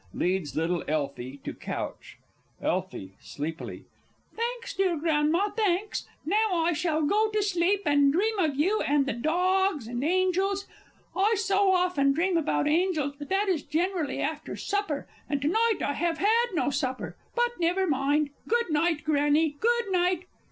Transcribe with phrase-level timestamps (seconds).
[0.15, 2.17] [Leads little ELFIE to couch.
[2.59, 3.85] Elfie (sleepily).
[4.35, 6.07] Thanks, dear Grandma, thanks....
[6.25, 10.65] Now I shall go to sleep, and dream of you, and the dogs, and angels.
[11.15, 15.81] I so often dream about angels but that is generally after supper, and to night
[15.85, 17.15] I have had no supper....
[17.35, 18.31] But never mind....
[18.47, 20.25] Good night, Grannie, good night